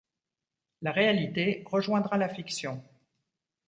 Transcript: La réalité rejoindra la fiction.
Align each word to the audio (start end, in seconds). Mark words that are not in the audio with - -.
La 0.81 0.91
réalité 0.93 1.61
rejoindra 1.67 2.17
la 2.17 2.27
fiction. 2.27 2.83